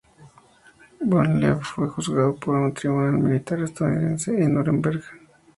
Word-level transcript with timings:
Von 1.03 1.37
Leeb 1.39 1.61
fue 1.61 1.87
juzgado 1.87 2.33
por 2.33 2.55
un 2.55 2.73
tribunal 2.73 3.11
militar 3.19 3.61
estadounidense 3.61 4.31
en 4.31 4.55
Núremberg. 4.55 5.03